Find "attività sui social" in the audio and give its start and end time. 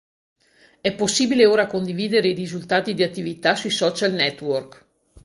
3.03-4.13